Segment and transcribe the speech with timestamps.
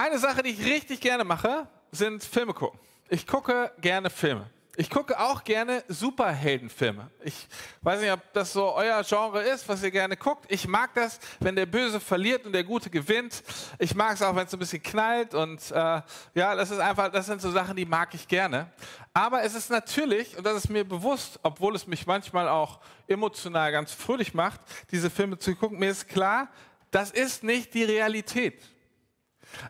[0.00, 2.78] Eine Sache, die ich richtig gerne mache, sind Filme gucken.
[3.08, 4.48] Ich gucke gerne Filme.
[4.76, 7.10] Ich gucke auch gerne Superheldenfilme.
[7.24, 7.48] Ich
[7.82, 10.44] weiß nicht, ob das so euer Genre ist, was ihr gerne guckt.
[10.52, 13.42] Ich mag das, wenn der Böse verliert und der Gute gewinnt.
[13.80, 17.10] Ich mag es auch, wenn es ein bisschen knallt und äh, ja, das ist einfach,
[17.10, 18.70] das sind so Sachen, die mag ich gerne.
[19.12, 22.78] Aber es ist natürlich, und das ist mir bewusst, obwohl es mich manchmal auch
[23.08, 24.60] emotional ganz fröhlich macht,
[24.92, 26.46] diese Filme zu gucken, mir ist klar,
[26.92, 28.62] das ist nicht die Realität.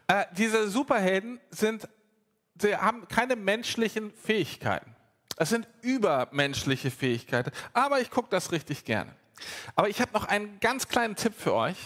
[0.06, 1.88] Äh, diese Superhelden sind,
[2.60, 4.94] sie haben keine menschlichen Fähigkeiten.
[5.36, 7.52] Es sind übermenschliche Fähigkeiten.
[7.72, 9.14] Aber ich gucke das richtig gerne.
[9.76, 11.76] Aber ich habe noch einen ganz kleinen Tipp für euch,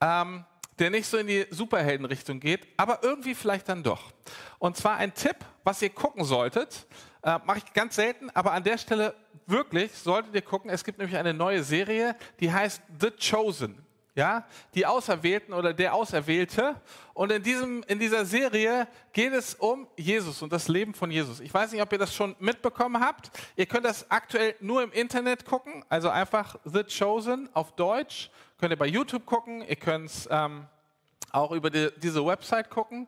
[0.00, 0.44] ähm,
[0.78, 4.12] der nicht so in die Superheldenrichtung geht, aber irgendwie vielleicht dann doch.
[4.58, 6.86] Und zwar ein Tipp, was ihr gucken solltet.
[7.22, 9.14] Äh, Mache ich ganz selten, aber an der Stelle
[9.46, 10.70] wirklich solltet ihr gucken.
[10.70, 13.85] Es gibt nämlich eine neue Serie, die heißt The Chosen
[14.16, 16.80] ja, die Auserwählten oder der Auserwählte.
[17.12, 21.38] Und in, diesem, in dieser Serie geht es um Jesus und das Leben von Jesus.
[21.40, 23.30] Ich weiß nicht, ob ihr das schon mitbekommen habt.
[23.56, 28.30] Ihr könnt das aktuell nur im Internet gucken, also einfach The Chosen auf Deutsch.
[28.58, 30.66] Könnt ihr bei YouTube gucken, ihr könnt es ähm,
[31.30, 33.06] auch über die, diese Website gucken.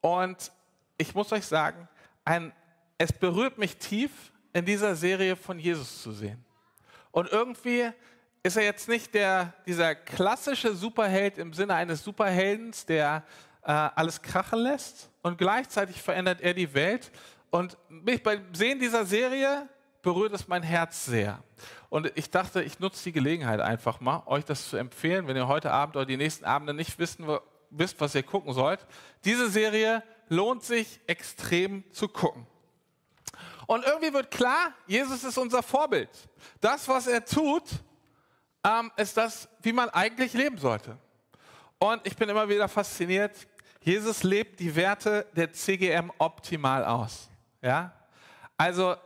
[0.00, 0.52] Und
[0.98, 1.88] ich muss euch sagen,
[2.24, 2.52] ein,
[2.96, 4.10] es berührt mich tief,
[4.52, 6.44] in dieser Serie von Jesus zu sehen.
[7.10, 7.90] Und irgendwie
[8.44, 13.24] ist er jetzt nicht der, dieser klassische Superheld im Sinne eines Superheldens, der
[13.62, 17.10] äh, alles krachen lässt und gleichzeitig verändert er die Welt.
[17.48, 19.66] Und mich beim Sehen dieser Serie
[20.02, 21.42] berührt es mein Herz sehr.
[21.88, 25.48] Und ich dachte, ich nutze die Gelegenheit einfach mal, euch das zu empfehlen, wenn ihr
[25.48, 27.26] heute Abend oder die nächsten Abende nicht wissen,
[27.70, 28.86] wisst, was ihr gucken sollt.
[29.24, 32.46] Diese Serie lohnt sich extrem zu gucken.
[33.66, 36.10] Und irgendwie wird klar, Jesus ist unser Vorbild.
[36.60, 37.62] Das, was er tut,
[38.64, 40.96] ähm, ist das, wie man eigentlich leben sollte.
[41.78, 43.46] Und ich bin immer wieder fasziniert,
[43.80, 47.28] Jesus lebt die Werte der CGM optimal aus.
[47.60, 47.92] Ja?
[48.56, 48.96] Also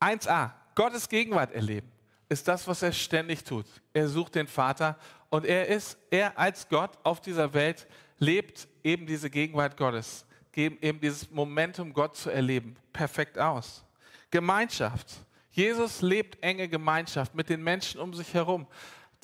[0.00, 1.90] 1a, Gottes Gegenwart erleben,
[2.28, 3.66] ist das, was er ständig tut.
[3.92, 4.96] Er sucht den Vater
[5.30, 7.88] und er ist, er als Gott auf dieser Welt
[8.18, 13.84] lebt eben diese Gegenwart Gottes, eben dieses Momentum, Gott zu erleben, perfekt aus.
[14.30, 15.08] Gemeinschaft.
[15.56, 18.66] Jesus lebt enge Gemeinschaft mit den Menschen um sich herum.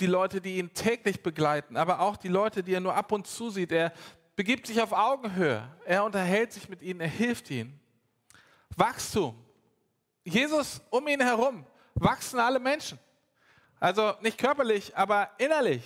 [0.00, 3.26] Die Leute, die ihn täglich begleiten, aber auch die Leute, die er nur ab und
[3.26, 3.70] zu sieht.
[3.70, 3.92] Er
[4.34, 5.62] begibt sich auf Augenhöhe.
[5.84, 7.78] Er unterhält sich mit ihnen, er hilft ihnen.
[8.74, 9.36] Wachstum.
[10.24, 11.66] Jesus um ihn herum
[11.96, 12.98] wachsen alle Menschen.
[13.78, 15.84] Also nicht körperlich, aber innerlich.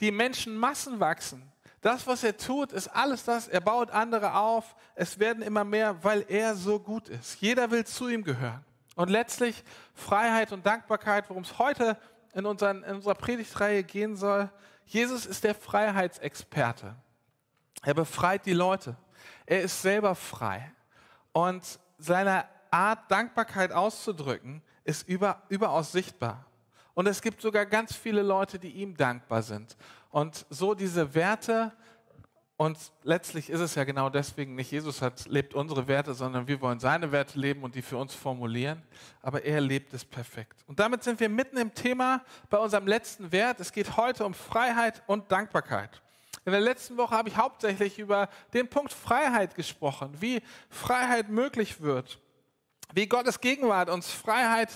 [0.00, 1.44] Die Menschenmassen wachsen.
[1.80, 3.46] Das, was er tut, ist alles das.
[3.46, 4.74] Er baut andere auf.
[4.96, 7.40] Es werden immer mehr, weil er so gut ist.
[7.40, 8.64] Jeder will zu ihm gehören.
[9.00, 11.96] Und letztlich Freiheit und Dankbarkeit, worum es heute
[12.34, 14.50] in, unseren, in unserer Predigtreihe gehen soll.
[14.84, 16.94] Jesus ist der Freiheitsexperte.
[17.82, 18.98] Er befreit die Leute.
[19.46, 20.70] Er ist selber frei.
[21.32, 26.44] Und seine Art, Dankbarkeit auszudrücken, ist über, überaus sichtbar.
[26.92, 29.78] Und es gibt sogar ganz viele Leute, die ihm dankbar sind.
[30.10, 31.72] Und so diese Werte,
[32.60, 36.60] und letztlich ist es ja genau deswegen, nicht Jesus hat, lebt unsere Werte, sondern wir
[36.60, 38.82] wollen seine Werte leben und die für uns formulieren.
[39.22, 40.62] Aber er lebt es perfekt.
[40.66, 43.60] Und damit sind wir mitten im Thema bei unserem letzten Wert.
[43.60, 46.02] Es geht heute um Freiheit und Dankbarkeit.
[46.44, 51.80] In der letzten Woche habe ich hauptsächlich über den Punkt Freiheit gesprochen, wie Freiheit möglich
[51.80, 52.20] wird,
[52.92, 54.68] wie Gottes Gegenwart uns Freiheit,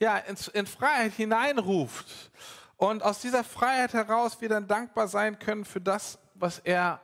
[0.00, 2.32] ja, in, Freiheit hineinruft
[2.78, 7.00] und aus dieser Freiheit heraus wir dann dankbar sein können für das, was er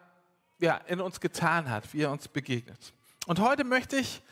[0.65, 2.93] ja, in uns getan hat, wie er uns begegnet.
[3.27, 4.23] Und heute möchte ich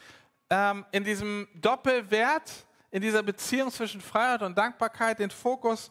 [0.50, 2.50] ähm, in diesem Doppelwert,
[2.90, 5.90] in dieser Beziehung zwischen Freiheit und Dankbarkeit den Fokus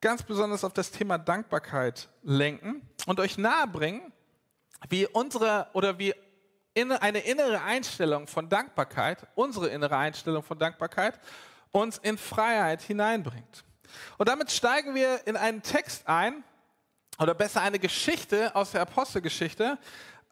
[0.00, 4.12] ganz besonders auf das Thema Dankbarkeit lenken und euch nahebringen,
[4.88, 6.14] wie unsere oder wie
[6.74, 11.18] eine innere Einstellung von Dankbarkeit, unsere innere Einstellung von Dankbarkeit,
[11.72, 13.64] uns in Freiheit hineinbringt.
[14.18, 16.44] Und damit steigen wir in einen Text ein,
[17.18, 19.78] oder besser eine Geschichte aus der Apostelgeschichte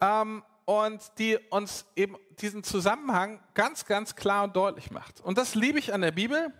[0.01, 5.21] ähm, und die uns eben diesen Zusammenhang ganz, ganz klar und deutlich macht.
[5.21, 6.53] Und das liebe ich an der Bibel,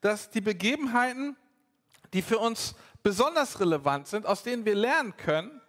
[0.00, 1.36] dass die Begebenheiten,
[2.12, 5.60] die für uns besonders relevant sind, aus denen wir lernen können,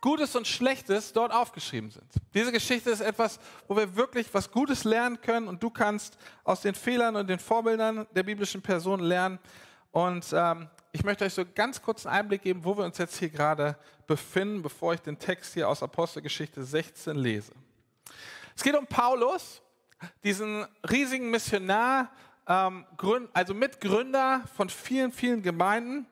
[0.00, 2.06] Gutes und Schlechtes dort aufgeschrieben sind.
[2.32, 3.38] Diese Geschichte ist etwas,
[3.68, 7.38] wo wir wirklich was Gutes lernen können und du kannst aus den Fehlern und den
[7.38, 9.38] Vorbildern der biblischen Personen lernen.
[9.92, 13.16] Und ähm, ich möchte euch so ganz kurz einen Einblick geben, wo wir uns jetzt
[13.18, 13.76] hier gerade
[14.06, 17.52] befinden, bevor ich den Text hier aus Apostelgeschichte 16 lese.
[18.56, 19.62] Es geht um Paulus,
[20.24, 22.10] diesen riesigen Missionar,
[22.46, 22.84] ähm,
[23.32, 26.06] also Mitgründer von vielen, vielen Gemeinden.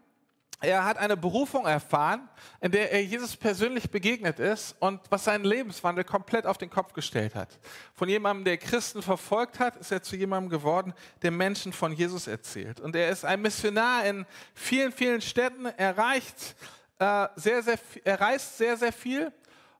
[0.61, 2.29] Er hat eine Berufung erfahren,
[2.61, 6.93] in der er Jesus persönlich begegnet ist und was seinen Lebenswandel komplett auf den Kopf
[6.95, 7.49] gestellt hat.
[7.95, 12.27] Von jemandem, der Christen verfolgt hat, ist er zu jemandem geworden, der Menschen von Jesus
[12.27, 12.81] erzählt.
[12.81, 15.67] Und er ist ein Missionar in vielen, vielen Städten.
[15.67, 16.57] Er, reicht,
[16.99, 19.33] äh, sehr, sehr, er reist sehr, sehr viel.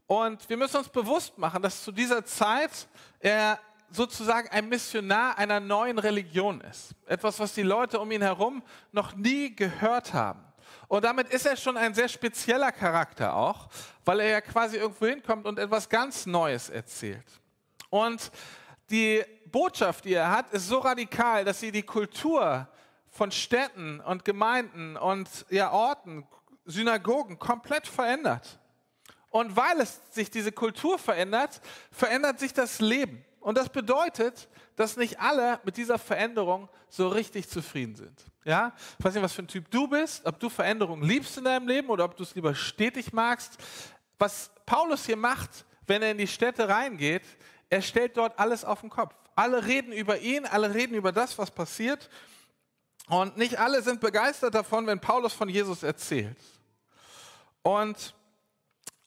[0.07, 2.87] Und wir müssen uns bewusst machen, dass zu dieser Zeit
[3.19, 3.59] er
[3.91, 6.95] sozusagen ein Missionar einer neuen Religion ist.
[7.07, 10.48] Etwas, was die Leute um ihn herum noch nie gehört haben.
[10.89, 13.69] Und damit ist er schon ein sehr spezieller Charakter auch,
[14.05, 17.27] weil er ja quasi irgendwo hinkommt und etwas ganz Neues erzählt.
[17.91, 18.31] Und
[18.91, 22.69] die Botschaft, die er hat, ist so radikal, dass sie die Kultur
[23.11, 26.27] von Städten und Gemeinden und ja, Orten,
[26.65, 28.59] Synagogen komplett verändert.
[29.31, 31.61] Und weil es sich diese Kultur verändert,
[31.91, 33.25] verändert sich das Leben.
[33.41, 38.25] Und das bedeutet, dass nicht alle mit dieser Veränderung so richtig zufrieden sind.
[38.45, 38.73] Ja?
[38.99, 41.69] Ich weiß nicht, was für ein Typ du bist, ob du Veränderungen liebst in deinem
[41.69, 43.59] Leben oder ob du es lieber stetig magst.
[44.19, 47.23] Was Paulus hier macht, wenn er in die Städte reingeht,
[47.71, 49.15] er stellt dort alles auf den Kopf.
[49.35, 52.09] Alle reden über ihn, alle reden über das, was passiert.
[53.09, 56.39] Und nicht alle sind begeistert davon, wenn Paulus von Jesus erzählt.
[57.63, 58.15] Und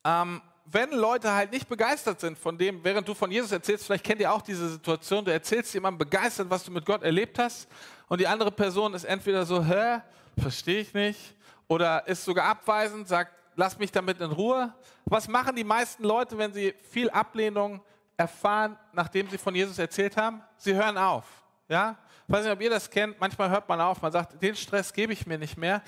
[0.03, 0.41] ähm,
[0.71, 4.21] wenn Leute halt nicht begeistert sind von dem, während du von Jesus erzählst, vielleicht kennt
[4.21, 7.67] ihr auch diese Situation, du erzählst jemandem begeistert, was du mit Gott erlebt hast
[8.07, 9.99] und die andere Person ist entweder so, hä,
[10.39, 11.35] verstehe ich nicht,
[11.67, 14.73] oder ist sogar abweisend, sagt, lass mich damit in Ruhe.
[15.05, 17.81] Was machen die meisten Leute, wenn sie viel Ablehnung
[18.15, 20.41] erfahren, nachdem sie von Jesus erzählt haben?
[20.57, 21.25] Sie hören auf.
[21.67, 21.97] Ja?
[22.27, 24.93] Ich weiß nicht, ob ihr das kennt, manchmal hört man auf, man sagt, den Stress
[24.93, 25.81] gebe ich mir nicht mehr.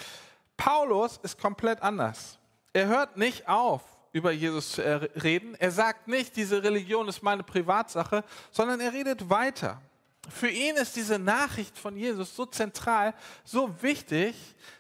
[0.58, 2.38] Paulus ist komplett anders.
[2.74, 3.82] Er hört nicht auf
[4.14, 4.82] über Jesus zu
[5.22, 5.56] reden.
[5.56, 9.82] Er sagt nicht, diese Religion ist meine Privatsache, sondern er redet weiter.
[10.30, 13.14] Für ihn ist diese Nachricht von Jesus so zentral,
[13.44, 14.36] so wichtig,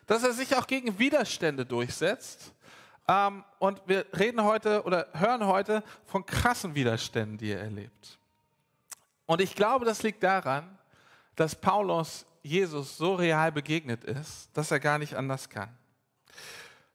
[0.05, 2.53] dass er sich auch gegen Widerstände durchsetzt.
[3.07, 8.17] Ähm, und wir reden heute oder hören heute von krassen Widerständen, die er erlebt.
[9.25, 10.77] Und ich glaube, das liegt daran,
[11.35, 15.69] dass Paulus Jesus so real begegnet ist, dass er gar nicht anders kann.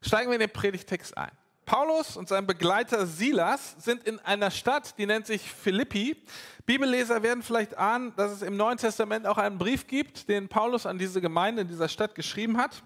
[0.00, 1.32] Steigen wir in den Predigtext ein.
[1.68, 6.16] Paulus und sein Begleiter Silas sind in einer Stadt, die nennt sich Philippi.
[6.64, 10.86] Bibelleser werden vielleicht ahnen, dass es im Neuen Testament auch einen Brief gibt, den Paulus
[10.86, 12.82] an diese Gemeinde in dieser Stadt geschrieben hat.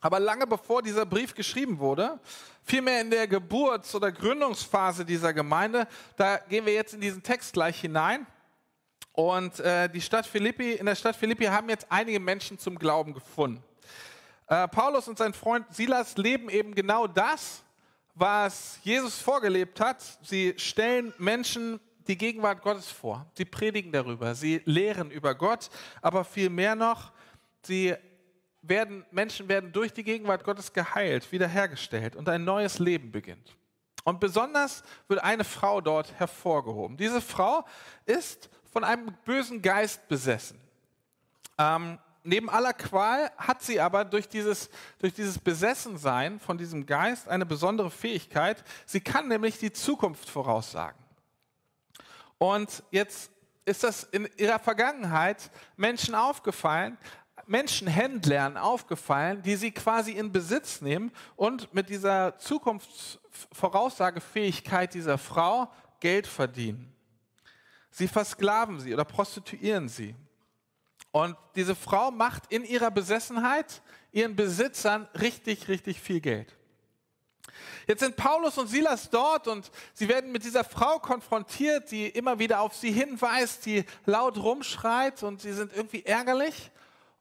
[0.00, 2.20] Aber lange bevor dieser Brief geschrieben wurde,
[2.62, 7.54] vielmehr in der Geburts- oder Gründungsphase dieser Gemeinde, da gehen wir jetzt in diesen Text
[7.54, 8.28] gleich hinein.
[9.10, 13.12] Und äh, die Stadt Philippi, in der Stadt Philippi haben jetzt einige Menschen zum Glauben
[13.12, 13.60] gefunden.
[14.46, 17.63] Äh, Paulus und sein Freund Silas leben eben genau das,
[18.14, 20.02] was Jesus vorgelebt hat.
[20.22, 23.26] Sie stellen Menschen die Gegenwart Gottes vor.
[23.34, 25.70] Sie predigen darüber, sie lehren über Gott,
[26.02, 27.12] aber viel mehr noch,
[27.62, 27.94] sie
[28.62, 33.56] werden, Menschen werden durch die Gegenwart Gottes geheilt, wiederhergestellt und ein neues Leben beginnt.
[34.04, 36.96] Und besonders wird eine Frau dort hervorgehoben.
[36.96, 37.64] Diese Frau
[38.04, 40.60] ist von einem bösen Geist besessen.
[41.58, 44.68] Ähm, neben aller Qual hat sie aber durch dieses,
[44.98, 48.64] durch dieses Besessensein von diesem Geist eine besondere Fähigkeit.
[48.86, 50.98] Sie kann nämlich die Zukunft voraussagen.
[52.38, 53.30] Und jetzt
[53.64, 56.98] ist das in ihrer Vergangenheit Menschen aufgefallen,
[57.46, 65.70] Menschenhändlern aufgefallen, die sie quasi in Besitz nehmen und mit dieser Zukunftsvoraussagefähigkeit dieser Frau
[66.00, 66.90] Geld verdienen.
[67.90, 70.16] Sie versklaven sie oder prostituieren sie.
[71.14, 76.52] Und diese Frau macht in ihrer Besessenheit ihren Besitzern richtig, richtig viel Geld.
[77.86, 82.40] Jetzt sind Paulus und Silas dort und sie werden mit dieser Frau konfrontiert, die immer
[82.40, 86.72] wieder auf sie hinweist, die laut rumschreit und sie sind irgendwie ärgerlich.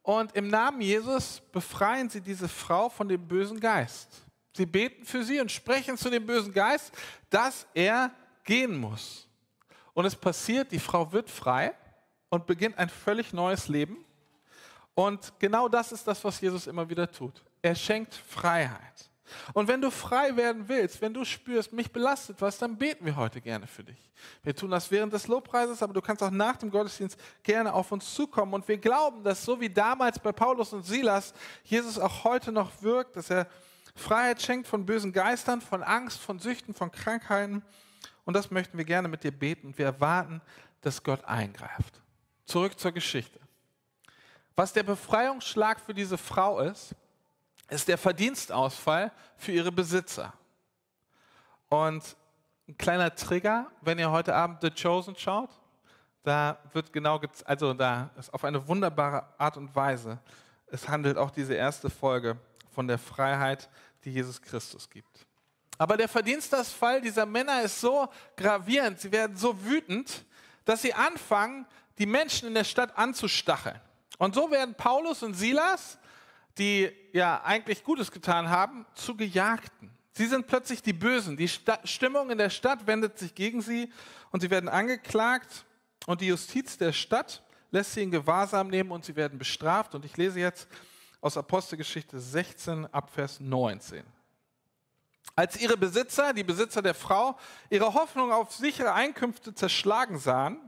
[0.02, 4.24] Und im Namen Jesus befreien sie diese Frau von dem bösen Geist.
[4.58, 6.92] Sie beten für sie und sprechen zu dem bösen Geist,
[7.30, 8.10] dass er
[8.44, 9.28] gehen muss.
[9.94, 11.76] Und es passiert, die Frau wird frei
[12.34, 13.96] und beginnt ein völlig neues Leben.
[14.96, 17.44] Und genau das ist das, was Jesus immer wieder tut.
[17.62, 19.12] Er schenkt Freiheit.
[19.54, 23.16] Und wenn du frei werden willst, wenn du spürst, mich belastet was, dann beten wir
[23.18, 24.10] heute gerne für dich.
[24.42, 27.92] Wir tun das während des Lobpreises, aber du kannst auch nach dem Gottesdienst gerne auf
[27.92, 28.56] uns zukommen.
[28.56, 32.82] Und wir glauben, dass so wie damals bei Paulus und Silas Jesus auch heute noch
[32.82, 33.46] wirkt, dass er
[33.94, 37.62] Freiheit schenkt von bösen Geistern, von Angst, von Süchten, von Krankheiten.
[38.25, 39.78] Und das möchten wir gerne mit dir beten.
[39.78, 40.42] Wir erwarten,
[40.82, 42.02] dass Gott eingreift.
[42.46, 43.40] Zurück zur Geschichte.
[44.56, 46.96] Was der Befreiungsschlag für diese Frau ist,
[47.70, 50.34] ist der Verdienstausfall für ihre Besitzer.
[51.70, 52.16] Und
[52.68, 55.50] ein kleiner Trigger, wenn ihr heute Abend The Chosen schaut,
[56.24, 60.20] da wird genau, also da ist auf eine wunderbare Art und Weise,
[60.68, 62.38] es handelt auch diese erste Folge
[62.72, 63.70] von der Freiheit,
[64.06, 65.26] die Jesus Christus gibt.
[65.78, 68.08] Aber der Verdienstausfall dieser Männer ist so
[68.38, 70.26] gravierend, sie werden so wütend,
[70.66, 71.66] dass sie anfangen,
[71.98, 73.80] die Menschen in der Stadt anzustacheln.
[74.18, 75.98] Und so werden Paulus und Silas,
[76.58, 79.92] die ja eigentlich Gutes getan haben, zu Gejagten.
[80.14, 81.36] Sie sind plötzlich die Bösen.
[81.38, 83.92] Die Sta Stimmung in der Stadt wendet sich gegen sie
[84.32, 85.66] und sie werden angeklagt
[86.06, 89.96] und die Justiz der Stadt lässt sie in Gewahrsam nehmen und sie werden bestraft.
[89.96, 90.68] Und ich lese jetzt
[91.22, 94.04] aus Apostelgeschichte 16 ab Vers 19.
[95.36, 97.38] Als ihre Besitzer, die Besitzer der Frau,
[97.72, 100.60] ihre Hoffnung auf sichere Einkünfte zerschlagen sahen,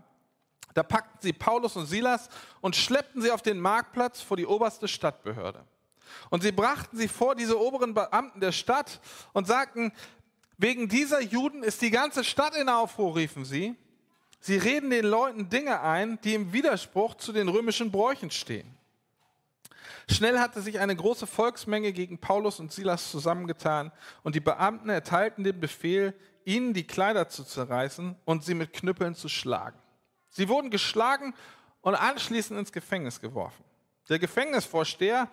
[0.75, 2.29] da packten sie Paulus und Silas
[2.60, 5.63] und schleppten sie auf den Marktplatz vor die oberste Stadtbehörde.
[6.29, 9.00] Und sie brachten sie vor diese oberen Beamten der Stadt
[9.32, 9.94] und sagten,
[10.58, 13.75] wegen dieser Juden ist die ganze Stadt in Aufruhr, riefen sie.
[14.41, 18.77] Sie reden den Leuten Dinge ein, die im Widerspruch zu den römischen Bräuchen stehen.
[20.10, 25.46] Schnell hatte sich eine große Volksmenge gegen Paulus und Silas zusammengetan und die Beamten erteilten
[25.46, 26.13] den Befehl,
[26.44, 29.79] ihnen die Kleider zu zerreißen und sie mit Knüppeln zu schlagen.
[30.35, 31.33] Sie wurden geschlagen
[31.79, 33.63] und anschließend ins Gefängnis geworfen.
[34.09, 35.29] Der Gefängnisvorsteher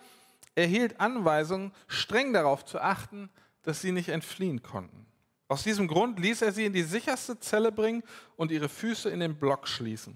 [0.55, 3.29] erhielt Anweisungen, streng darauf zu achten,
[3.63, 5.05] dass sie nicht entfliehen konnten.
[5.49, 8.01] Aus diesem Grund ließ er sie in die sicherste Zelle bringen
[8.37, 10.15] und ihre Füße in den Block schließen.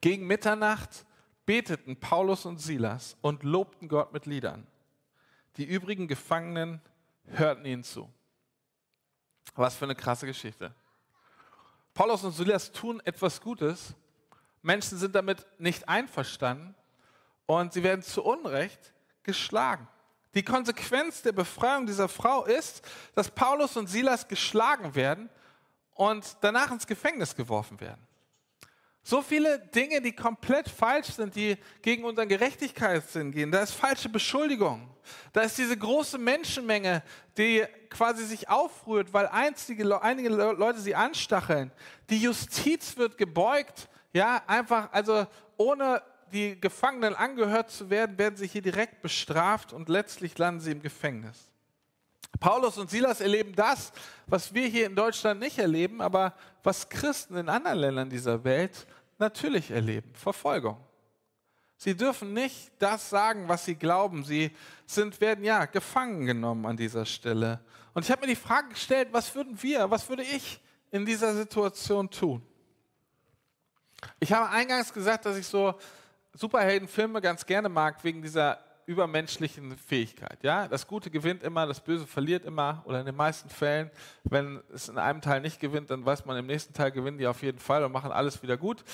[0.00, 1.06] Gegen Mitternacht
[1.46, 4.66] beteten Paulus und Silas und lobten Gott mit Liedern.
[5.56, 6.80] Die übrigen Gefangenen
[7.26, 8.12] hörten ihnen zu.
[9.54, 10.74] Was für eine krasse Geschichte.
[11.96, 13.94] Paulus und Silas tun etwas Gutes.
[14.60, 16.74] Menschen sind damit nicht einverstanden
[17.46, 19.88] und sie werden zu Unrecht geschlagen.
[20.34, 25.30] Die Konsequenz der Befreiung dieser Frau ist, dass Paulus und Silas geschlagen werden
[25.94, 28.06] und danach ins Gefängnis geworfen werden.
[29.08, 33.52] So viele Dinge, die komplett falsch sind, die gegen unseren Gerechtigkeitssinn gehen.
[33.52, 34.90] Da ist falsche Beschuldigung.
[35.32, 37.04] Da ist diese große Menschenmenge,
[37.38, 41.70] die quasi sich aufrührt, weil einzige, einige Leute sie anstacheln.
[42.10, 43.88] Die Justiz wird gebeugt.
[44.12, 49.88] Ja, einfach, also ohne die Gefangenen angehört zu werden, werden sie hier direkt bestraft und
[49.88, 51.52] letztlich landen sie im Gefängnis.
[52.40, 53.92] Paulus und Silas erleben das,
[54.26, 56.34] was wir hier in Deutschland nicht erleben, aber
[56.64, 58.86] was Christen in anderen Ländern dieser Welt
[59.18, 60.12] natürlich erleben.
[60.14, 60.78] Verfolgung.
[61.78, 64.24] Sie dürfen nicht das sagen, was sie glauben.
[64.24, 64.50] Sie
[64.86, 67.60] sind, werden ja gefangen genommen an dieser Stelle.
[67.92, 71.34] Und ich habe mir die Frage gestellt, was würden wir, was würde ich in dieser
[71.34, 72.42] Situation tun?
[74.20, 75.74] Ich habe eingangs gesagt, dass ich so
[76.34, 80.42] Superheldenfilme ganz gerne mag, wegen dieser übermenschlichen Fähigkeit.
[80.42, 80.68] Ja?
[80.68, 83.90] Das Gute gewinnt immer, das Böse verliert immer oder in den meisten Fällen.
[84.24, 87.26] Wenn es in einem Teil nicht gewinnt, dann weiß man, im nächsten Teil gewinnen die
[87.26, 88.84] auf jeden Fall und machen alles wieder gut.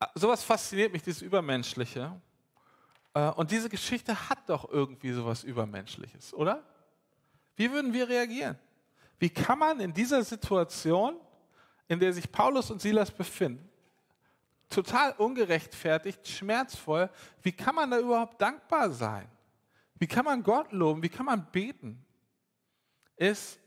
[0.00, 2.20] Ah, sowas fasziniert mich, dieses Übermenschliche.
[3.14, 6.62] Äh, und diese Geschichte hat doch irgendwie sowas Übermenschliches, oder?
[7.54, 8.58] Wie würden wir reagieren?
[9.18, 11.16] Wie kann man in dieser Situation,
[11.86, 13.68] in der sich Paulus und Silas befinden,
[14.72, 17.10] total ungerechtfertigt, schmerzvoll.
[17.42, 19.28] Wie kann man da überhaupt dankbar sein?
[19.96, 21.02] Wie kann man Gott loben?
[21.02, 22.04] Wie kann man beten?
[23.16, 23.58] Ist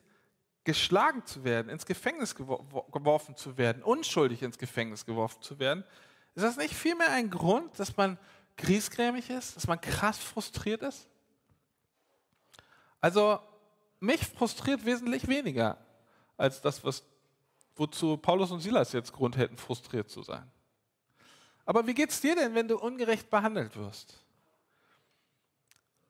[0.66, 5.84] geschlagen zu werden, ins Gefängnis geworfen zu werden, unschuldig ins Gefängnis geworfen zu werden,
[6.36, 8.18] ist das nicht vielmehr ein Grund, dass man
[8.58, 11.08] griesgrämig ist, dass man krass frustriert ist?
[13.00, 13.40] Also
[14.00, 15.78] mich frustriert wesentlich weniger
[16.36, 17.04] als das, was,
[17.76, 20.52] wozu Paulus und Silas jetzt Grund hätten, frustriert zu sein.
[21.66, 24.24] Aber wie geht es dir denn, wenn du ungerecht behandelt wirst?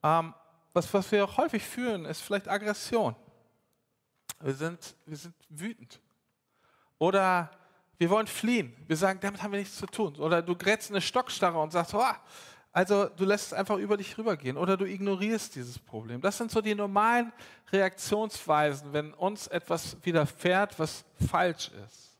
[0.04, 0.34] Ähm,
[0.74, 3.16] was, was wir auch häufig führen, ist vielleicht Aggression.
[4.42, 6.02] Wir sind, wir sind wütend.
[7.00, 7.50] Oder
[7.98, 8.76] wir wollen fliehen.
[8.88, 10.16] Wir sagen, damit haben wir nichts zu tun.
[10.18, 12.04] Oder du grätst eine Stockstarre und sagst, oh,
[12.74, 14.58] also du lässt es einfach über dich rübergehen.
[14.58, 16.20] Oder du ignorierst dieses Problem.
[16.20, 17.32] Das sind so die normalen
[17.72, 22.18] Reaktionsweisen, wenn uns etwas widerfährt, was falsch ist.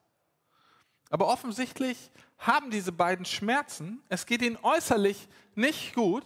[1.10, 4.02] Aber offensichtlich haben diese beiden Schmerzen.
[4.10, 6.26] Es geht ihnen äußerlich nicht gut,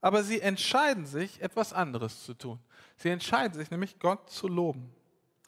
[0.00, 2.58] aber sie entscheiden sich, etwas anderes zu tun.
[2.96, 4.92] Sie entscheiden sich nämlich, Gott zu loben.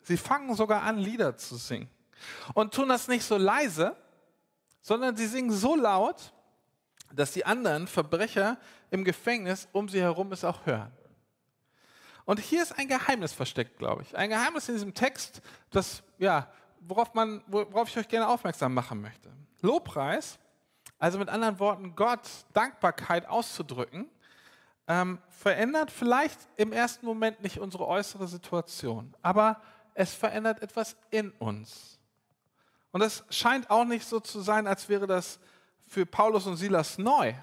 [0.03, 1.89] Sie fangen sogar an, Lieder zu singen.
[2.55, 3.97] Und tun das nicht so leise,
[4.81, 6.33] sondern sie singen so laut,
[7.13, 8.59] dass die anderen Verbrecher
[8.91, 10.93] im Gefängnis um sie herum es auch hören.
[12.25, 14.17] Und hier ist ein Geheimnis versteckt, glaube ich.
[14.17, 19.01] Ein Geheimnis in diesem Text, das, ja, worauf, man, worauf ich euch gerne aufmerksam machen
[19.01, 19.31] möchte.
[19.63, 20.39] Lobpreis,
[20.99, 24.09] also mit anderen Worten Gott Dankbarkeit auszudrücken,
[24.89, 29.61] ähm, verändert vielleicht im ersten Moment nicht unsere äußere Situation, aber
[29.95, 31.99] es verändert etwas in uns.
[32.91, 35.41] Und es scheint auch nicht so zu sein, als wäre das
[35.87, 37.35] für Paulus und Silas neu,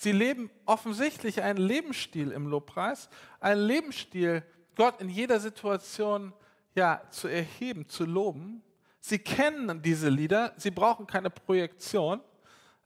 [0.00, 4.42] Sie leben offensichtlich einen Lebensstil im Lobpreis, einen Lebensstil,
[4.74, 6.32] Gott in jeder Situation
[6.74, 8.62] ja, zu erheben, zu loben.
[9.00, 12.20] Sie kennen diese Lieder, sie brauchen keine Projektion,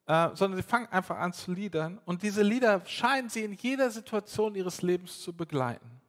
[0.06, 2.00] äh, sondern sie fangen einfach an zu liedern.
[2.04, 6.00] Und diese Lieder scheinen sie in jeder Situation ihres Lebens zu begleiten.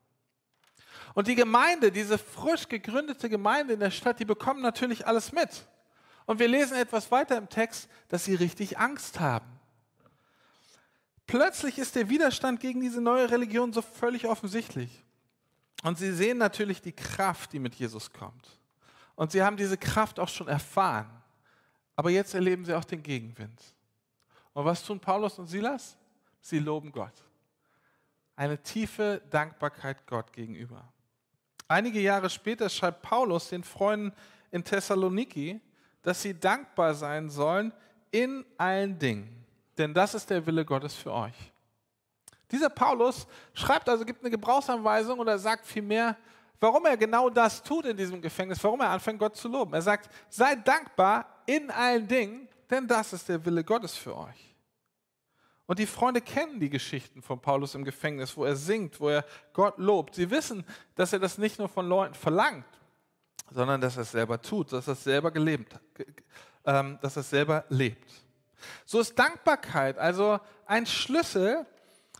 [1.14, 5.66] Und die Gemeinde, diese frisch gegründete Gemeinde in der Stadt, die bekommen natürlich alles mit.
[6.26, 9.48] Und wir lesen etwas weiter im Text, dass sie richtig Angst haben.
[11.28, 15.04] Plötzlich ist der Widerstand gegen diese neue Religion so völlig offensichtlich.
[15.84, 18.60] Und sie sehen natürlich die Kraft, die mit Jesus kommt.
[19.16, 21.10] Und sie haben diese Kraft auch schon erfahren.
[21.96, 23.62] Aber jetzt erleben sie auch den Gegenwind.
[24.54, 25.98] Und was tun Paulus und Silas?
[26.42, 27.14] Sie loben Gott.
[28.36, 30.84] Eine tiefe Dankbarkeit Gott gegenüber.
[31.68, 34.14] Einige Jahre später schreibt Paulus den Freunden
[34.52, 35.60] in Thessaloniki,
[36.02, 37.74] dass sie dankbar sein sollen
[38.12, 39.46] in allen Dingen.
[39.78, 41.52] Denn das ist der Wille Gottes für euch.
[42.52, 46.16] Dieser Paulus schreibt also, gibt eine Gebrauchsanweisung oder sagt vielmehr,
[46.60, 49.74] warum er genau das tut in diesem Gefängnis, warum er anfängt, Gott zu loben.
[49.74, 54.56] Er sagt, seid dankbar in allen Dingen, denn das ist der Wille Gottes für euch.
[55.68, 59.26] Und die Freunde kennen die Geschichten von Paulus im Gefängnis, wo er singt, wo er
[59.54, 60.16] Gott lobt.
[60.16, 62.66] Sie wissen, dass er das nicht nur von Leuten verlangt,
[63.52, 65.80] sondern dass er es selber tut, dass er es selber gelebt,
[66.66, 68.12] ähm, dass er es selber lebt.
[68.86, 71.66] So ist Dankbarkeit also ein Schlüssel,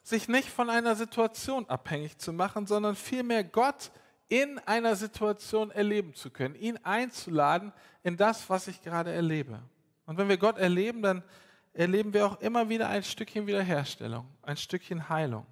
[0.04, 3.92] sich nicht von einer Situation abhängig zu machen, sondern vielmehr Gott
[4.28, 7.72] in einer Situation erleben zu können, ihn einzuladen
[8.04, 9.62] in das, was ich gerade erlebe.
[10.06, 11.24] Und wenn wir Gott erleben, dann
[11.74, 15.46] erleben wir auch immer wieder ein Stückchen Wiederherstellung, ein Stückchen Heilung.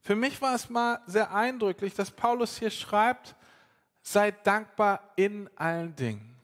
[0.00, 3.34] Für mich war es mal sehr eindrücklich, dass Paulus hier schreibt,
[4.02, 6.36] seid dankbar in allen Dingen.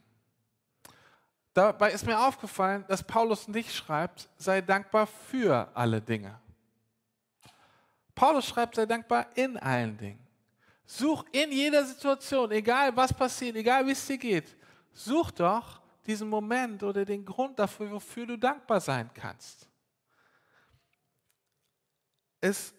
[1.54, 6.38] Dabei ist mir aufgefallen, dass Paulus nicht schreibt, sei dankbar für alle Dinge.
[8.14, 10.23] Paulus schreibt, sei dankbar in allen Dingen.
[10.86, 14.56] Such in jeder Situation, egal was passiert, egal wie es dir geht,
[14.92, 19.68] such doch diesen Moment oder den Grund dafür, wofür du dankbar sein kannst.
[22.40, 22.74] Es,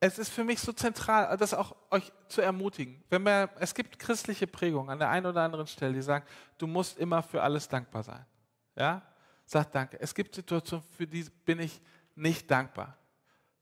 [0.00, 3.04] es ist für mich so zentral, das auch euch zu ermutigen.
[3.08, 6.26] Wenn wir, es gibt christliche Prägungen an der einen oder anderen Stelle, die sagen,
[6.58, 8.26] du musst immer für alles dankbar sein.
[8.74, 9.02] Ja?
[9.44, 10.00] Sag danke.
[10.00, 11.80] Es gibt Situationen, für die bin ich
[12.16, 12.96] nicht dankbar.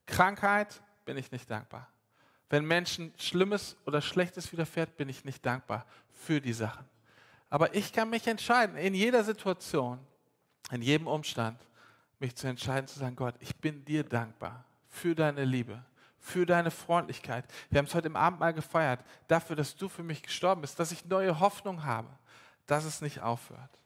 [0.06, 1.86] Krankheit bin ich nicht dankbar.
[2.50, 6.84] Wenn Menschen Schlimmes oder Schlechtes widerfährt, bin ich nicht dankbar für die Sachen.
[7.48, 9.98] Aber ich kann mich entscheiden, in jeder Situation,
[10.72, 11.60] in jedem Umstand,
[12.18, 15.82] mich zu entscheiden, zu sagen, Gott, ich bin dir dankbar für deine Liebe,
[16.18, 17.44] für deine Freundlichkeit.
[17.70, 20.78] Wir haben es heute im Abend mal gefeiert, dafür, dass du für mich gestorben bist,
[20.78, 22.08] dass ich neue Hoffnung habe,
[22.66, 23.78] dass es nicht aufhört.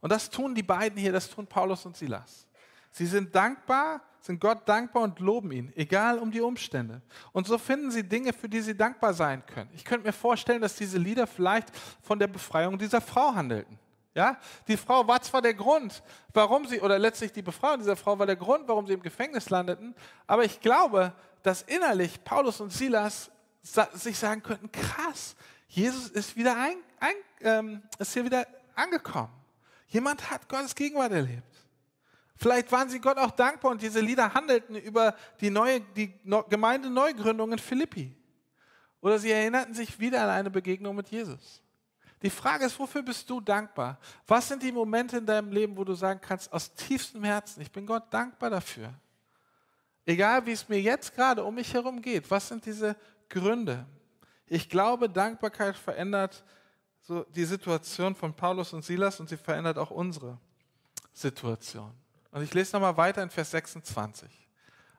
[0.00, 2.46] Und das tun die beiden hier, das tun Paulus und Silas.
[2.90, 7.00] Sie sind dankbar, sind Gott dankbar und loben ihn, egal um die Umstände.
[7.32, 9.70] Und so finden sie Dinge, für die sie dankbar sein können.
[9.74, 11.68] Ich könnte mir vorstellen, dass diese Lieder vielleicht
[12.02, 13.78] von der Befreiung dieser Frau handelten.
[14.12, 16.02] Ja, die Frau war zwar der Grund,
[16.34, 19.50] warum sie, oder letztlich die Befreiung dieser Frau war der Grund, warum sie im Gefängnis
[19.50, 19.94] landeten,
[20.26, 21.12] aber ich glaube,
[21.44, 23.30] dass innerlich Paulus und Silas
[23.62, 25.36] sich sagen könnten, krass,
[25.68, 29.32] Jesus ist wieder ein, ein ähm, ist hier wieder angekommen.
[29.86, 31.44] Jemand hat Gottes Gegenwart erlebt.
[32.40, 36.10] Vielleicht waren sie Gott auch dankbar und diese Lieder handelten über die, neue, die
[36.48, 38.16] Gemeindeneugründung in Philippi.
[39.02, 41.62] Oder sie erinnerten sich wieder an eine Begegnung mit Jesus.
[42.22, 43.98] Die Frage ist, wofür bist du dankbar?
[44.26, 47.70] Was sind die Momente in deinem Leben, wo du sagen kannst, aus tiefstem Herzen, ich
[47.70, 48.94] bin Gott dankbar dafür.
[50.06, 52.96] Egal wie es mir jetzt gerade um mich herum geht, was sind diese
[53.28, 53.84] Gründe?
[54.46, 56.42] Ich glaube, Dankbarkeit verändert
[57.02, 60.38] so die Situation von Paulus und Silas und sie verändert auch unsere
[61.12, 61.92] Situation.
[62.30, 64.30] Und ich lese nochmal weiter in Vers 26.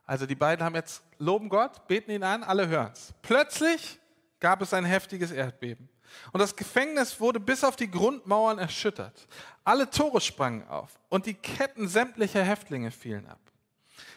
[0.06, 3.14] Also die beiden haben jetzt, loben Gott, beten ihn an, alle hören es.
[3.22, 4.00] Plötzlich
[4.40, 5.88] gab es ein heftiges Erdbeben.
[6.34, 9.28] Und das Gefängnis wurde bis auf die Grundmauern erschüttert.
[9.64, 13.40] Alle Tore sprangen auf und die Ketten sämtlicher Häftlinge fielen ab.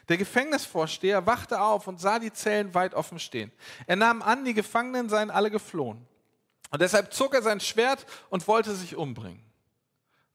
[0.08, 3.52] Der Gefängnisvorsteher wachte auf und sah die Zellen weit offen stehen.
[3.86, 6.06] Er nahm an, die Gefangenen seien alle geflohen.
[6.70, 9.42] Und deshalb zog er sein Schwert und wollte sich umbringen.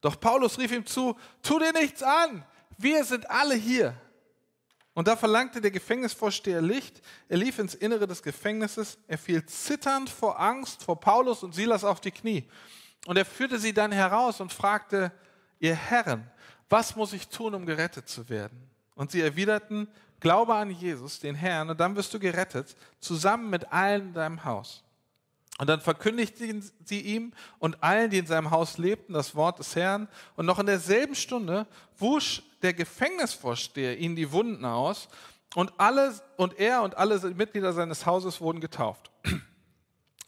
[0.00, 2.44] Doch Paulus rief ihm zu, tu dir nichts an,
[2.82, 3.94] wir sind alle hier.
[4.94, 7.00] Und da verlangte der Gefängnisvorsteher Licht.
[7.28, 8.98] Er lief ins Innere des Gefängnisses.
[9.06, 12.48] Er fiel zitternd vor Angst vor Paulus und Silas auf die Knie.
[13.06, 15.12] Und er führte sie dann heraus und fragte,
[15.58, 16.30] ihr Herren,
[16.68, 18.68] was muss ich tun, um gerettet zu werden?
[18.94, 19.88] Und sie erwiderten,
[20.18, 24.44] glaube an Jesus, den Herrn, und dann wirst du gerettet, zusammen mit allen in deinem
[24.44, 24.84] Haus.
[25.58, 29.76] Und dann verkündigten sie ihm und allen, die in seinem Haus lebten, das Wort des
[29.76, 30.08] Herrn.
[30.36, 31.66] Und noch in derselben Stunde
[31.98, 35.08] wusch der Gefängnisvorsteher ihnen die Wunden aus
[35.54, 39.10] und, alle, und er und alle Mitglieder seines Hauses wurden getauft.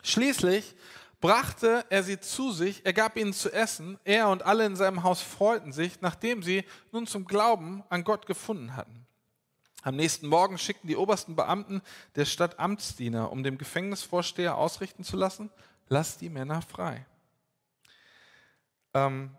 [0.02, 0.74] Schließlich
[1.20, 5.04] brachte er sie zu sich, er gab ihnen zu essen, er und alle in seinem
[5.04, 9.06] Haus freuten sich, nachdem sie nun zum Glauben an Gott gefunden hatten.
[9.82, 11.82] Am nächsten Morgen schickten die obersten Beamten
[12.14, 15.50] der Stadt Amtsdiener, um dem Gefängnisvorsteher ausrichten zu lassen,
[15.88, 17.06] lass die Männer frei.
[18.94, 19.36] Ähm,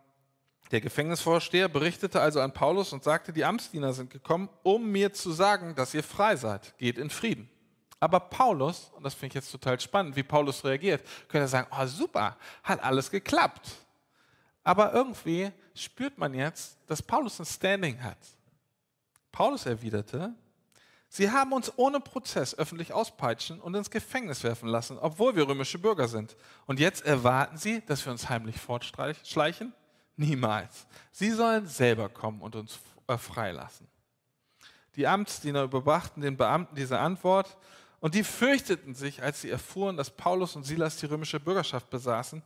[0.73, 5.31] der Gefängnisvorsteher berichtete also an Paulus und sagte, die Amtsdiener sind gekommen, um mir zu
[5.31, 6.75] sagen, dass ihr frei seid.
[6.79, 7.47] Geht in Frieden.
[7.99, 11.85] Aber Paulus, und das finde ich jetzt total spannend, wie Paulus reagiert, könnte sagen, oh
[11.85, 13.69] super, hat alles geklappt.
[14.63, 18.17] Aber irgendwie spürt man jetzt, dass Paulus ein Standing hat.
[19.31, 20.33] Paulus erwiderte,
[21.07, 25.77] Sie haben uns ohne Prozess öffentlich auspeitschen und ins Gefängnis werfen lassen, obwohl wir römische
[25.77, 26.35] Bürger sind.
[26.65, 29.71] Und jetzt erwarten Sie, dass wir uns heimlich fortschleichen?
[30.15, 30.85] Niemals.
[31.11, 33.87] Sie sollen selber kommen und uns äh, freilassen.
[34.95, 37.57] Die Amtsdiener überbrachten den Beamten diese Antwort
[37.99, 42.43] und die fürchteten sich, als sie erfuhren, dass Paulus und Silas die römische Bürgerschaft besaßen.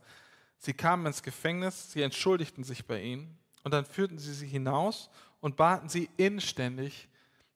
[0.58, 5.10] Sie kamen ins Gefängnis, sie entschuldigten sich bei ihnen und dann führten sie sie hinaus
[5.40, 7.08] und baten sie inständig,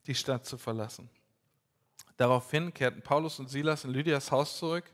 [0.07, 1.09] die Stadt zu verlassen.
[2.17, 4.85] Daraufhin kehrten Paulus und Silas in Lydias Haus zurück,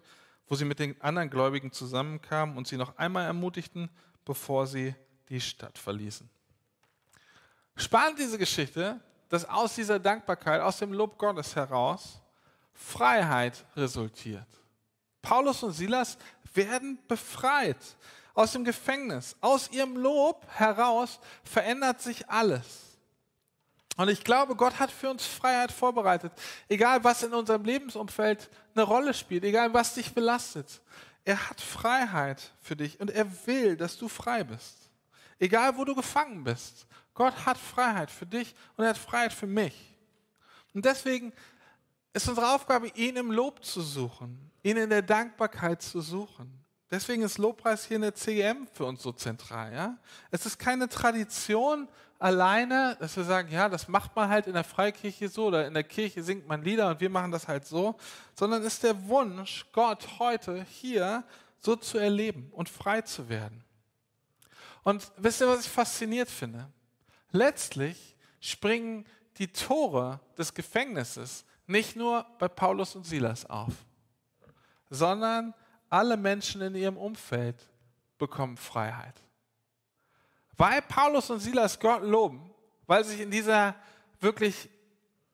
[0.47, 3.91] wo sie mit den anderen Gläubigen zusammenkamen und sie noch einmal ermutigten,
[4.25, 4.95] bevor sie
[5.29, 6.29] die Stadt verließen.
[7.77, 12.21] Spannend diese Geschichte, dass aus dieser Dankbarkeit, aus dem Lob Gottes heraus
[12.73, 14.47] Freiheit resultiert.
[15.23, 16.17] Paulus und Silas
[16.55, 17.77] werden befreit
[18.35, 19.37] aus dem Gefängnis.
[19.41, 22.99] Aus ihrem Lob heraus verändert sich alles.
[23.97, 26.33] Und ich glaube, Gott hat für uns Freiheit vorbereitet.
[26.69, 30.81] Egal, was in unserem Lebensumfeld eine Rolle spielt, egal, was dich belastet.
[31.25, 34.88] Er hat Freiheit für dich und er will, dass du frei bist.
[35.39, 36.87] Egal, wo du gefangen bist.
[37.15, 39.97] Gott hat Freiheit für dich und er hat Freiheit für mich.
[40.75, 41.33] Und deswegen
[42.13, 46.65] ist unsere Aufgabe, ihn im Lob zu suchen, ihn in der Dankbarkeit zu suchen.
[46.91, 49.73] Deswegen ist Lobpreis hier in der CGM für uns so zentral.
[49.73, 49.99] Ja?
[50.31, 51.87] Es ist keine Tradition
[52.19, 55.75] alleine, dass wir sagen, ja, das macht man halt in der Freikirche so oder in
[55.75, 57.97] der Kirche singt man Lieder und wir machen das halt so,
[58.35, 61.25] sondern ist der Wunsch, Gott heute hier
[61.61, 63.65] so zu erleben und frei zu werden.
[64.89, 66.67] Und wisst ihr, was ich fasziniert finde?
[67.31, 69.05] Letztlich springen
[69.37, 73.75] die Tore des Gefängnisses nicht nur bei Paulus und Silas auf,
[74.89, 75.53] sondern
[75.91, 77.69] alle Menschen in ihrem Umfeld
[78.17, 79.15] bekommen Freiheit.
[80.57, 82.51] Weil Paulus und Silas Gott loben,
[82.87, 83.75] weil sich in dieser
[84.21, 84.71] wirklich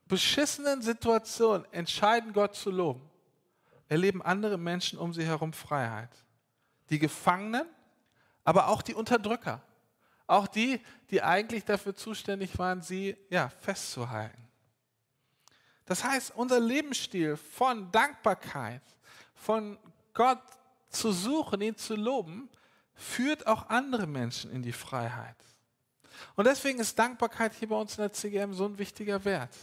[0.08, 3.08] beschissenen Situation entscheiden, Gott zu loben,
[3.86, 6.10] erleben andere Menschen um sie herum Freiheit.
[6.90, 7.68] Die Gefangenen,
[8.44, 9.62] aber auch die Unterdrücker.
[10.26, 10.80] Auch die,
[11.11, 14.42] die eigentlich dafür zuständig waren, sie ja, festzuhalten.
[15.87, 18.83] Das heißt, unser Lebensstil von Dankbarkeit,
[19.35, 19.78] von
[20.14, 20.40] Gott
[20.88, 22.48] zu suchen, ihn zu loben,
[22.94, 25.37] führt auch andere Menschen in die Freiheit.
[26.37, 29.54] Und deswegen ist Dankbarkeit hier bei uns in der CGM so ein wichtiger Wert.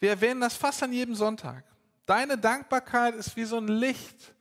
[0.00, 1.64] Wir erwähnen das fast an jedem Sonntag.
[2.06, 4.34] Deine Dankbarkeit ist wie so ein Licht,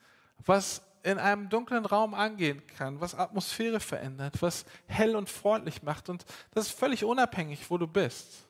[0.45, 6.09] was in einem dunklen Raum angehen kann, was Atmosphäre verändert, was hell und freundlich macht.
[6.09, 8.45] Und das ist völlig unabhängig, wo du bist.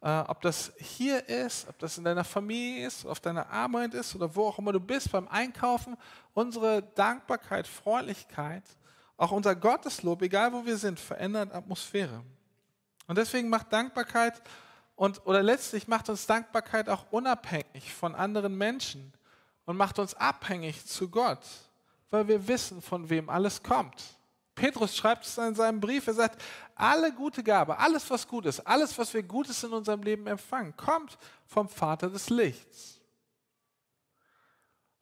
[0.00, 4.14] Äh, ob das hier ist, ob das in deiner Familie ist, auf deiner Arbeit ist
[4.14, 5.94] oder wo auch immer du bist, beim Einkaufen,
[6.32, 8.64] unsere Dankbarkeit, Freundlichkeit,
[9.18, 12.22] auch unser Gotteslob, egal wo wir sind, verändert Atmosphäre.
[13.08, 14.40] Und deswegen macht Dankbarkeit
[14.96, 19.12] und oder letztlich macht uns Dankbarkeit auch unabhängig von anderen Menschen
[19.66, 21.44] und macht uns abhängig zu Gott,
[22.10, 24.02] weil wir wissen, von wem alles kommt.
[24.54, 26.42] Petrus schreibt es in seinem Brief, er sagt,
[26.74, 30.76] alle gute Gabe, alles was gut ist, alles was wir Gutes in unserem Leben empfangen,
[30.76, 33.00] kommt vom Vater des Lichts.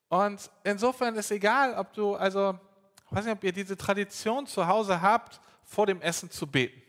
[0.09, 2.59] Und insofern ist egal, ob du, also,
[3.07, 6.81] ich weiß nicht, ob ihr diese Tradition zu Hause habt, vor dem Essen zu beten.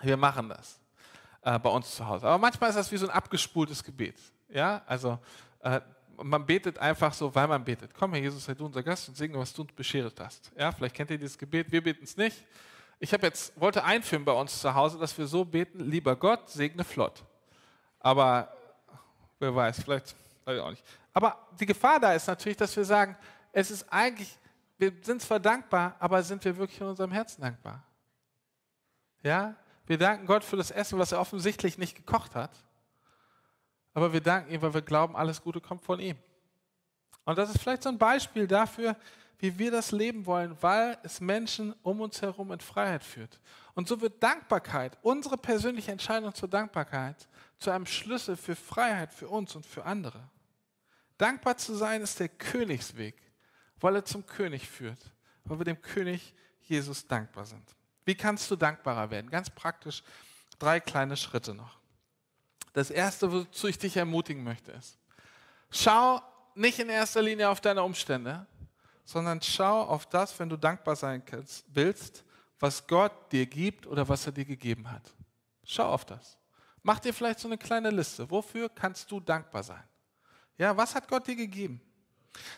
[0.00, 0.78] Wir machen das
[1.42, 2.26] äh, bei uns zu Hause.
[2.26, 4.16] Aber manchmal ist das wie so ein abgespultes Gebet.
[4.48, 5.18] Ja, also
[5.60, 5.80] äh,
[6.22, 7.92] man betet einfach so, weil man betet.
[7.94, 10.50] Komm, Herr Jesus, sei du unser Gast und segne, was du uns beschert hast.
[10.56, 12.44] Ja, vielleicht kennt ihr dieses Gebet, wir beten es nicht.
[12.98, 16.48] Ich habe jetzt, wollte einführen bei uns zu Hause, dass wir so beten, lieber Gott,
[16.48, 17.24] segne flott.
[18.00, 18.54] Aber
[19.38, 20.84] wer weiß, vielleicht, weiß ich auch nicht.
[21.12, 23.16] Aber die Gefahr da ist natürlich, dass wir sagen,
[23.52, 24.36] es ist eigentlich,
[24.78, 27.82] wir sind zwar dankbar, aber sind wir wirklich in unserem Herzen dankbar?
[29.22, 29.54] Ja,
[29.86, 32.50] wir danken Gott für das Essen, was er offensichtlich nicht gekocht hat.
[33.96, 36.18] Aber wir danken ihm, weil wir glauben, alles Gute kommt von ihm.
[37.24, 38.94] Und das ist vielleicht so ein Beispiel dafür,
[39.38, 43.40] wie wir das leben wollen, weil es Menschen um uns herum in Freiheit führt.
[43.72, 47.26] Und so wird Dankbarkeit, unsere persönliche Entscheidung zur Dankbarkeit,
[47.58, 50.28] zu einem Schlüssel für Freiheit für uns und für andere.
[51.16, 53.16] Dankbar zu sein ist der Königsweg,
[53.80, 55.10] weil er zum König führt,
[55.44, 57.74] weil wir dem König Jesus dankbar sind.
[58.04, 59.30] Wie kannst du dankbarer werden?
[59.30, 60.02] Ganz praktisch
[60.58, 61.78] drei kleine Schritte noch.
[62.76, 64.98] Das erste, wozu ich dich ermutigen möchte, ist,
[65.70, 66.20] schau
[66.54, 68.44] nicht in erster Linie auf deine Umstände,
[69.02, 71.22] sondern schau auf das, wenn du dankbar sein
[71.68, 72.22] willst,
[72.60, 75.10] was Gott dir gibt oder was er dir gegeben hat.
[75.64, 76.36] Schau auf das.
[76.82, 78.30] Mach dir vielleicht so eine kleine Liste.
[78.30, 79.84] Wofür kannst du dankbar sein?
[80.58, 81.80] Ja, was hat Gott dir gegeben?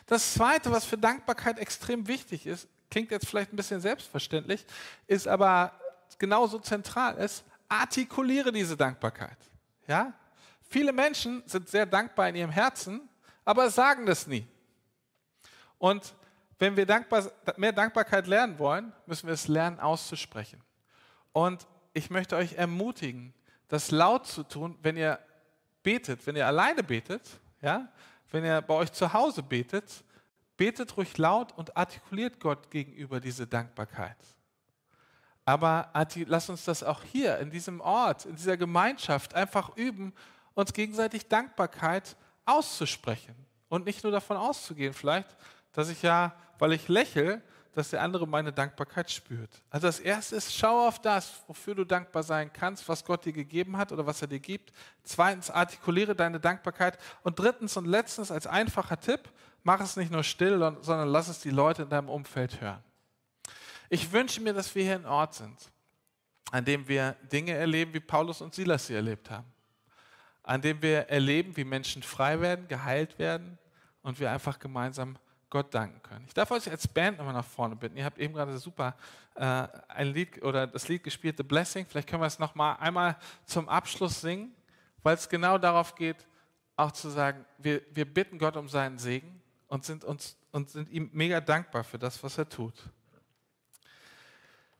[0.05, 4.65] Das Zweite, was für Dankbarkeit extrem wichtig ist, klingt jetzt vielleicht ein bisschen selbstverständlich,
[5.07, 5.71] ist aber
[6.17, 9.48] genauso zentral, ist, artikuliere diese Dankbarkeit.
[9.89, 10.13] Ja?
[10.61, 13.09] Viele Menschen sind sehr dankbar in ihrem Herzen,
[13.43, 14.47] aber sagen das nie.
[15.79, 16.13] Und
[16.59, 20.61] wenn wir dankbar, mehr Dankbarkeit lernen wollen, müssen wir es lernen auszusprechen.
[21.31, 23.33] Und ich möchte euch ermutigen,
[23.67, 25.19] das laut zu tun, wenn ihr
[25.81, 27.91] betet, wenn ihr alleine betet, ja,
[28.31, 30.03] wenn ihr bei euch zu Hause betet,
[30.57, 34.17] betet ruhig laut und artikuliert Gott gegenüber diese Dankbarkeit.
[35.49, 35.89] Aber
[36.27, 40.13] lasst uns das auch hier in diesem Ort, in dieser Gemeinschaft einfach üben,
[40.53, 43.33] uns gegenseitig Dankbarkeit auszusprechen
[43.67, 45.35] und nicht nur davon auszugehen, vielleicht,
[45.71, 47.41] dass ich ja, weil ich lächle,
[47.73, 49.49] dass der andere meine Dankbarkeit spürt.
[49.71, 53.33] Also das Erste ist, schau auf das, wofür du dankbar sein kannst, was Gott dir
[53.33, 54.71] gegeben hat oder was er dir gibt.
[55.01, 56.99] Zweitens, artikuliere deine Dankbarkeit.
[57.23, 59.31] Und drittens und letztens als einfacher Tipp,
[59.63, 62.83] mach es nicht nur still, sondern lass es die Leute in deinem Umfeld hören.
[63.89, 65.71] Ich wünsche mir, dass wir hier ein Ort sind,
[66.51, 69.51] an dem wir Dinge erleben, wie Paulus und Silas sie erlebt haben.
[70.43, 73.57] An dem wir erleben, wie Menschen frei werden, geheilt werden
[74.03, 75.17] und wir einfach gemeinsam
[75.49, 76.25] Gott danken können.
[76.27, 77.97] Ich darf euch als Band nochmal nach vorne bitten.
[77.97, 78.95] Ihr habt eben gerade super
[79.33, 81.87] äh, ein Lied oder das Lied gespielt, The Blessing.
[81.87, 84.53] Vielleicht können wir es nochmal einmal zum Abschluss singen,
[85.01, 86.27] weil es genau darauf geht,
[86.75, 90.89] auch zu sagen, wir, wir bitten Gott um seinen Segen und sind, uns, und sind
[90.89, 92.75] ihm mega dankbar für das, was er tut.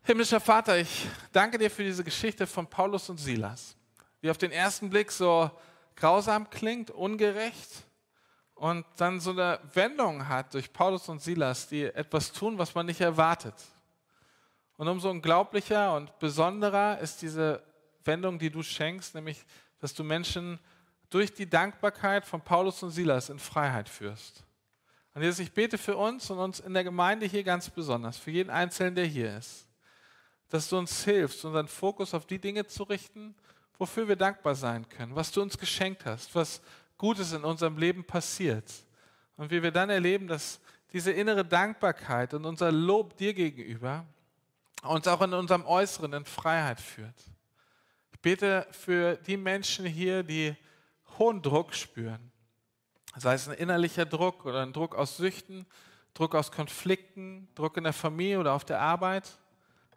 [0.09, 3.75] Himmlischer Vater, ich danke dir für diese Geschichte von Paulus und Silas,
[4.23, 5.51] die auf den ersten Blick so
[5.95, 7.69] grausam klingt, ungerecht
[8.55, 12.87] und dann so eine Wendung hat durch Paulus und Silas, die etwas tun, was man
[12.87, 13.53] nicht erwartet.
[14.77, 17.61] Und umso unglaublicher und besonderer ist diese
[18.03, 19.45] Wendung, die du schenkst, nämlich,
[19.77, 20.57] dass du Menschen
[21.11, 24.43] durch die Dankbarkeit von Paulus und Silas in Freiheit führst.
[25.13, 28.31] Und Jesus, ich bete für uns und uns in der Gemeinde hier ganz besonders, für
[28.31, 29.68] jeden Einzelnen, der hier ist,
[30.49, 33.35] dass du uns hilfst, unseren Fokus auf die Dinge zu richten,
[33.77, 36.61] wofür wir dankbar sein können, was du uns geschenkt hast, was
[36.97, 38.65] Gutes in unserem Leben passiert.
[39.37, 40.59] Und wie wir dann erleben, dass
[40.91, 44.05] diese innere Dankbarkeit und unser Lob dir gegenüber
[44.83, 47.15] uns auch in unserem Äußeren in Freiheit führt.
[48.13, 50.55] Ich bete für die Menschen hier, die
[51.17, 52.31] hohen Druck spüren.
[53.15, 55.65] Sei es ein innerlicher Druck oder ein Druck aus Süchten,
[56.13, 59.37] Druck aus Konflikten, Druck in der Familie oder auf der Arbeit,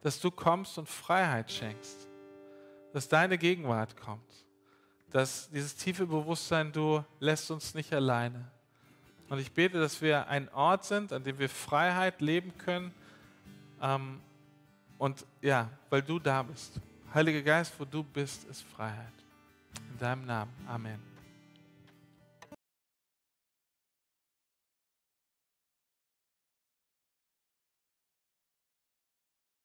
[0.02, 2.08] dass du kommst und Freiheit schenkst,
[2.92, 4.42] dass deine Gegenwart kommt
[5.12, 8.50] dass dieses tiefe Bewusstsein, du lässt uns nicht alleine.
[9.28, 12.92] Und ich bete, dass wir ein Ort sind, an dem wir Freiheit leben können.
[13.80, 14.20] Ähm,
[14.98, 16.80] und ja, weil du da bist.
[17.14, 19.12] Heiliger Geist, wo du bist, ist Freiheit.
[19.92, 20.52] In deinem Namen.
[20.66, 21.12] Amen.